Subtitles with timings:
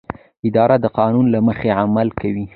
[0.47, 2.45] اداره د قانون له مخې عمل کوي.